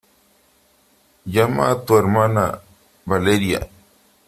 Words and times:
llama 1.25 1.69
a 1.69 1.85
tu 1.85 1.95
hermana.¡ 1.95 2.59
Valeria! 3.05 3.69